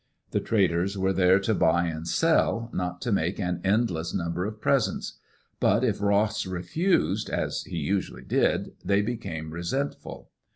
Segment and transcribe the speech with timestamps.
[0.31, 4.59] The traders were there to buy and sell, not to make an endless number of
[4.59, 5.19] presents.
[5.59, 10.31] But if Ross refused, as he usually did, they became resentful.